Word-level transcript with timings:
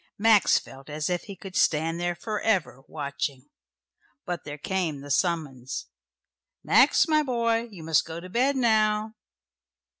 Max 0.17 0.57
felt 0.57 0.89
as 0.89 1.11
if 1.11 1.25
he 1.25 1.35
could 1.35 1.55
stand 1.55 1.99
there 1.99 2.15
for 2.15 2.41
ever, 2.41 2.81
watching. 2.87 3.51
But 4.25 4.45
there 4.45 4.57
came 4.57 5.01
the 5.01 5.11
summons. 5.11 5.85
"Max, 6.63 7.07
my 7.07 7.21
boy. 7.21 7.67
You 7.69 7.83
must 7.83 8.03
go 8.03 8.19
to 8.19 8.27
bed 8.27 8.55
now." 8.55 9.13